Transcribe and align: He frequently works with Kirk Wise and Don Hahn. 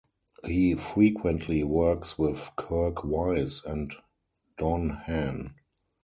He 0.45 0.73
frequently 0.73 1.63
works 1.63 2.17
with 2.17 2.49
Kirk 2.57 3.03
Wise 3.03 3.61
and 3.63 3.93
Don 4.57 4.89
Hahn. 5.05 5.53